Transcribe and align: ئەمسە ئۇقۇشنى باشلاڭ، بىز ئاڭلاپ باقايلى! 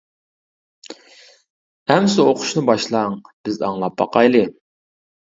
ئەمسە 1.95 1.99
ئۇقۇشنى 2.29 2.63
باشلاڭ، 2.69 3.19
بىز 3.49 3.59
ئاڭلاپ 3.67 3.99
باقايلى! 4.03 4.41